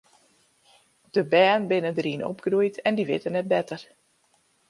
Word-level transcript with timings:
De 1.15 1.21
bern 1.31 1.63
binne 1.69 1.91
dêryn 1.97 2.27
opgroeid 2.31 2.75
en 2.87 2.95
dy 2.97 3.05
witte 3.09 3.29
net 3.31 3.51
better. 3.53 3.81